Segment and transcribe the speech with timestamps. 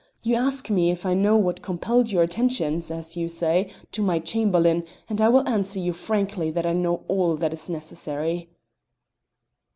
[0.23, 4.17] You ask me if I know what compelled your attention (as you say) to my
[4.17, 8.49] Chamberlain, and I will answer you frankly that I know all that is necessary."